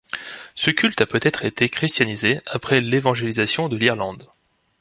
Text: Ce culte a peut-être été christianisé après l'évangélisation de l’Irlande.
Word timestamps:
Ce 0.55 0.71
culte 0.71 1.01
a 1.01 1.05
peut-être 1.05 1.45
été 1.45 1.69
christianisé 1.69 2.41
après 2.47 2.81
l'évangélisation 2.81 3.69
de 3.69 3.77
l’Irlande. 3.77 4.27